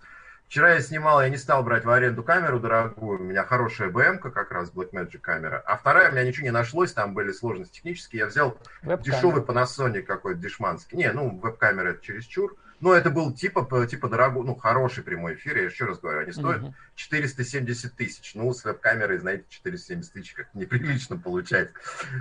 [0.47, 4.19] Вчера я снимал, я не стал брать в аренду камеру дорогую, у меня хорошая БМ
[4.19, 8.21] как раз, Blackmagic камера, а вторая у меня ничего не нашлось, там были сложности технические,
[8.21, 13.87] я взял дешевый Panasonic какой-то дешманский, не, ну, веб-камера это чересчур, но это был типа,
[13.87, 16.73] типа дорогой, ну, хороший прямой эфир, я еще раз говорю, они стоят uh-huh.
[16.95, 21.69] 470 тысяч, ну, с веб-камерой, знаете, 470 тысяч как неприлично получать.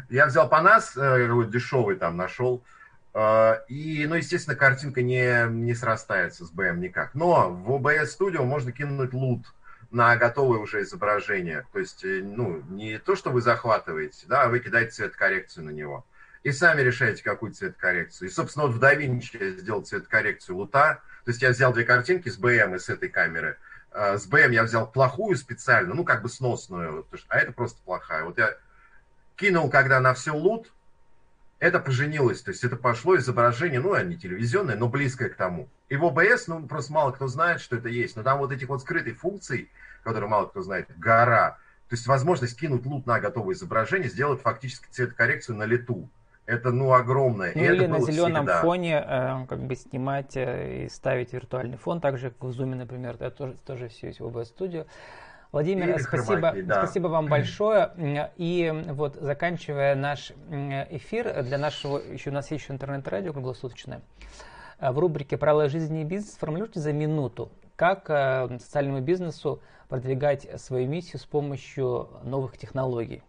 [0.08, 2.64] Я взял Panas, э, дешевый там нашел,
[3.18, 7.14] а, и, ну, естественно, картинка не, не срастается с BM никак.
[7.14, 9.46] Но в OBS Studio можно кинуть лут
[9.90, 11.64] на готовое уже изображение.
[11.72, 15.70] То есть, э, ну, не то, что вы захватываете, да, а вы кидаете цветокоррекцию на
[15.70, 16.04] него.
[16.46, 18.28] И сами решаете, какую цветокоррекцию.
[18.28, 21.02] И, собственно, вот в DaVinci я сделал цветокоррекцию лута.
[21.24, 23.58] То есть я взял две картинки с BM и с этой камеры.
[23.90, 28.22] А, с BM я взял плохую специально, ну, как бы сносную, а это просто плохая.
[28.22, 28.54] Вот я
[29.34, 30.72] кинул, когда на все лут,
[31.58, 35.68] это поженилось, то есть это пошло изображение, ну, не телевизионное, но близкое к тому.
[35.88, 38.68] И в OBS, ну, просто мало кто знает, что это есть, но там вот этих
[38.68, 39.68] вот скрытых функций,
[40.04, 44.86] которые мало кто знает, гора, то есть возможность кинуть лут на готовое изображение, сделать фактически
[44.92, 46.08] цветокоррекцию на лету.
[46.46, 47.52] Это, ну, огромное.
[47.54, 48.60] Ну, и или на зеленом всегда.
[48.60, 52.74] фоне э, как бы снимать э, и ставить виртуальный фон, так же, как в Zoom,
[52.76, 54.86] например, это тоже, тоже все есть в OBS Studio.
[55.52, 56.84] Владимир, Или спасибо, да.
[56.84, 57.90] спасибо вам большое.
[58.36, 60.32] И вот заканчивая наш
[60.90, 64.02] эфир, для нашего, еще у нас есть еще интернет-радио круглосуточное,
[64.78, 70.48] э, в рубрике «Правила жизни и бизнес» сформулируйте за минуту, как э, социальному бизнесу продвигать
[70.60, 73.22] свою миссию с помощью новых технологий.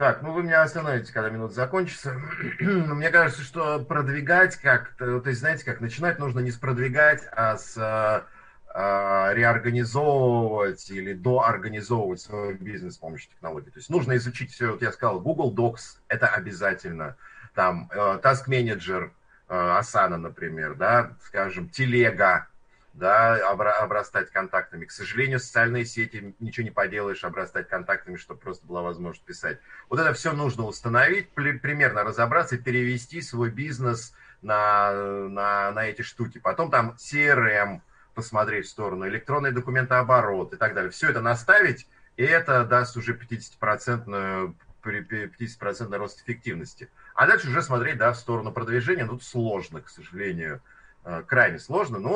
[0.00, 2.18] Так, ну вы меня остановите, когда минута закончится.
[2.58, 7.58] Мне кажется, что продвигать как-то, то есть, знаете, как начинать нужно не с продвигать, а
[7.58, 8.22] с э,
[8.72, 13.70] а, реорганизовывать или доорганизовывать свой бизнес с помощью технологий.
[13.70, 17.16] То есть нужно изучить все, вот я сказал, Google Docs, это обязательно.
[17.54, 19.10] Там э, Task Manager,
[19.50, 22.46] э, Asana, например, да, скажем, Телега,
[22.92, 24.84] да, обрастать контактами.
[24.84, 29.58] К сожалению, социальные сети, ничего не поделаешь, обрастать контактами, чтобы просто была возможность писать.
[29.88, 34.92] Вот это все нужно установить, примерно разобраться, перевести свой бизнес на,
[35.28, 36.38] на, на эти штуки.
[36.38, 37.80] Потом там CRM,
[38.14, 40.90] посмотреть в сторону, электронный документооборот и так далее.
[40.90, 46.88] Все это наставить, и это даст уже 50% 50% рост эффективности.
[47.14, 49.06] А дальше уже смотреть да, в сторону продвижения.
[49.06, 50.62] Тут сложно, к сожалению,
[51.26, 51.98] крайне сложно.
[51.98, 52.10] Но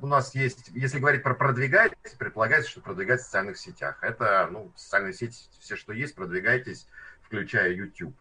[0.00, 3.98] у нас есть, если говорить про продвигать, предполагается, что продвигать в социальных сетях.
[4.02, 6.86] Это, ну, социальные сети, все, что есть, продвигайтесь,
[7.22, 8.14] включая YouTube.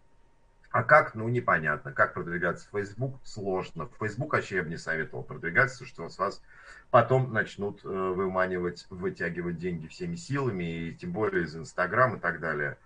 [0.71, 1.91] А как, ну, непонятно.
[1.91, 3.19] Как продвигаться в Facebook?
[3.23, 3.87] Сложно.
[3.87, 6.41] В Facebook вообще я бы не советовал продвигаться, что с вас
[6.91, 12.39] потом начнут э, выманивать, вытягивать деньги всеми силами, и тем более из Инстаграм и так
[12.39, 12.77] далее.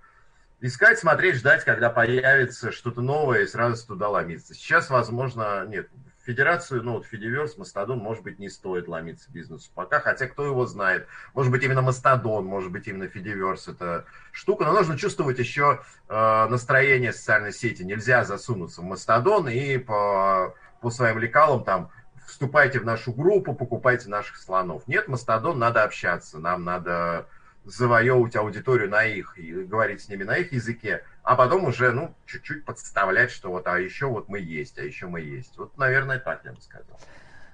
[0.62, 4.56] Искать, смотреть, ждать, когда появится что-то новое, и сразу туда ломиться.
[4.56, 5.88] Сейчас, возможно, нет,
[6.26, 10.66] федерацию, ну вот Федиверс, Мастодон, может быть, не стоит ломиться бизнесу пока, хотя кто его
[10.66, 11.08] знает.
[11.34, 16.48] Может быть, именно Мастодон, может быть, именно Федиверс это штука, но нужно чувствовать еще э,
[16.48, 17.84] настроение социальной сети.
[17.84, 21.92] Нельзя засунуться в Мастодон и по, по своим лекалам там
[22.26, 24.88] вступайте в нашу группу, покупайте наших слонов.
[24.88, 27.28] Нет, Мастодон, надо общаться, нам надо
[27.66, 32.14] завоевывать аудиторию на их и говорить с ними на их языке, а потом уже, ну,
[32.28, 35.58] чуть-чуть подставлять, что вот, а еще вот мы есть, а еще мы есть.
[35.58, 37.00] Вот, наверное, так я бы сказал.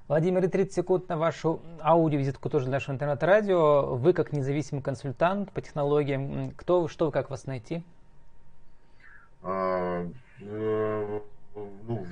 [0.09, 3.95] Владимир, 30 секунд на вашу аудиовизитку тоже для нашего интернет-радио.
[3.95, 7.81] Вы как независимый консультант по технологиям, кто вы, что вы, как вас найти?
[9.41, 10.05] А,
[10.41, 11.19] э,
[11.55, 12.07] ну,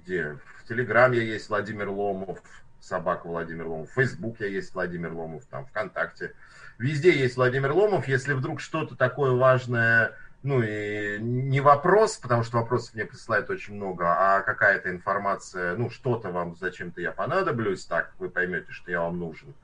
[0.00, 0.38] где?
[0.62, 2.38] В Телеграме есть Владимир Ломов,
[2.80, 3.90] собака Владимир Ломов.
[3.90, 6.32] В Фейсбуке есть Владимир Ломов, там, ВКонтакте.
[6.78, 8.08] Везде есть Владимир Ломов.
[8.08, 10.12] Если вдруг что-то такое важное,
[10.44, 15.90] ну и не вопрос, потому что вопросов мне присылают очень много, а какая-то информация, ну
[15.90, 19.54] что-то вам зачем-то я понадоблюсь, так вы поймете, что я вам нужен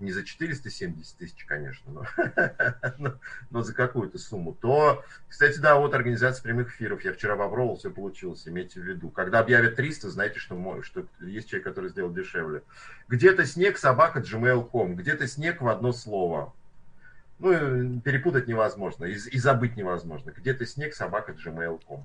[0.00, 2.06] не за 470 тысяч, конечно,
[2.98, 3.14] но,
[3.50, 7.90] но, за какую-то сумму, то, кстати, да, вот организация прямых эфиров, я вчера попробовал, все
[7.90, 9.10] получилось, имейте в виду.
[9.10, 12.62] Когда объявят 300, знаете, что, что есть человек, который сделал дешевле.
[13.08, 16.54] Где-то снег, собака, gmail.com, где-то снег в одно слово.
[17.40, 20.30] Ну, перепутать невозможно, и, и забыть невозможно.
[20.30, 22.04] Где-то снег, собака, gmail.com.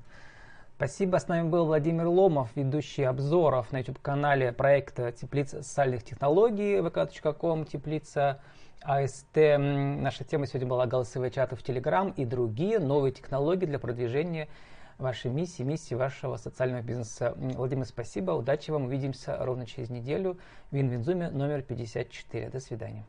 [0.78, 1.18] Спасибо.
[1.18, 8.42] С нами был Владимир Ломов, ведущий обзоров на YouTube-канале проекта «Теплица социальных технологий» vk.com, «Теплица
[8.82, 9.36] АСТ».
[9.36, 14.48] Наша тема сегодня была голосовые чаты в Telegram и другие новые технологии для продвижения
[14.98, 17.34] вашей миссии, миссии вашего социального бизнеса.
[17.38, 18.32] Владимир, спасибо.
[18.32, 18.86] Удачи вам.
[18.86, 20.38] Увидимся ровно через неделю
[20.72, 22.50] в Инвинзуме номер 54.
[22.50, 23.06] До свидания.